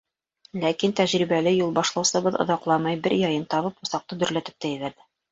[0.61, 5.07] Ләкин тәжрибәле юл башлаусыбыҙ оҙаҡламай бер яйын табып, усаҡты дөрләтеп тә ебәрҙе.